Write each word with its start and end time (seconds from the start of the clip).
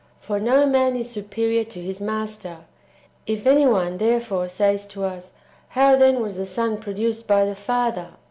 For 0.19 0.39
no 0.39 0.65
man 0.65 0.95
is 0.95 1.11
superior 1.11 1.63
to 1.65 1.79
his 1.79 2.01
master. 2.01 2.57
^ 2.61 2.63
If 3.27 3.45
any 3.45 3.67
one, 3.67 3.99
therefore, 3.99 4.47
says 4.47 4.87
to 4.87 5.03
us," 5.03 5.33
How 5.77 5.95
then 5.95 6.23
was 6.23 6.37
the 6.37 6.47
Son 6.47 6.77
pro 6.79 6.93
duced 6.93 7.27
by 7.27 7.45
the 7.45 7.53
Father?" 7.53 8.07